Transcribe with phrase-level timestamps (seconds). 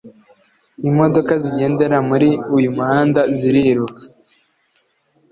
[0.89, 4.01] imodoka zigendera muri uyu muhanda ziriruka